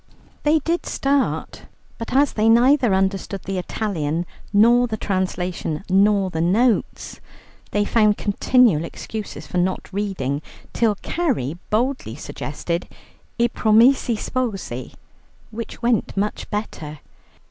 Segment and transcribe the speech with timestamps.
[0.41, 1.65] They did start,
[1.99, 7.21] but as they neither understood the Italian, nor the translation, nor the notes,
[7.69, 10.41] they found continual excuses for not reading,
[10.73, 12.87] till Carrie boldly suggested
[13.39, 14.95] "I Promessi Sposi,"
[15.51, 17.01] which went much better.